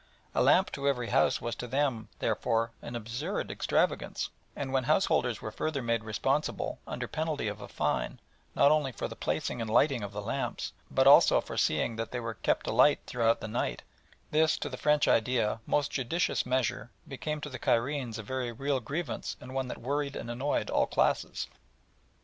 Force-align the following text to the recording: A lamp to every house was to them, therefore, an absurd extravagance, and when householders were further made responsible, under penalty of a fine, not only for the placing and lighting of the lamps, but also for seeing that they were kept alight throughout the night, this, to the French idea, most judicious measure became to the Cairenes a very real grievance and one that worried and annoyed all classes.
A 0.33 0.41
lamp 0.41 0.71
to 0.71 0.87
every 0.89 1.09
house 1.09 1.41
was 1.41 1.53
to 1.57 1.67
them, 1.67 2.09
therefore, 2.17 2.71
an 2.81 2.95
absurd 2.95 3.51
extravagance, 3.51 4.31
and 4.55 4.73
when 4.73 4.85
householders 4.85 5.43
were 5.43 5.51
further 5.51 5.83
made 5.83 6.03
responsible, 6.03 6.79
under 6.87 7.07
penalty 7.07 7.47
of 7.47 7.61
a 7.61 7.67
fine, 7.67 8.19
not 8.55 8.71
only 8.71 8.91
for 8.91 9.07
the 9.07 9.15
placing 9.15 9.61
and 9.61 9.69
lighting 9.69 10.01
of 10.01 10.11
the 10.11 10.19
lamps, 10.23 10.73
but 10.89 11.05
also 11.05 11.39
for 11.39 11.55
seeing 11.55 11.97
that 11.97 12.09
they 12.09 12.19
were 12.19 12.33
kept 12.33 12.65
alight 12.65 12.99
throughout 13.05 13.41
the 13.41 13.47
night, 13.47 13.83
this, 14.31 14.57
to 14.57 14.69
the 14.69 14.75
French 14.75 15.07
idea, 15.07 15.59
most 15.67 15.91
judicious 15.91 16.47
measure 16.47 16.89
became 17.07 17.39
to 17.39 17.49
the 17.51 17.59
Cairenes 17.59 18.17
a 18.17 18.23
very 18.23 18.51
real 18.51 18.79
grievance 18.79 19.37
and 19.39 19.53
one 19.53 19.67
that 19.67 19.77
worried 19.77 20.15
and 20.15 20.31
annoyed 20.31 20.71
all 20.71 20.87
classes. 20.87 21.45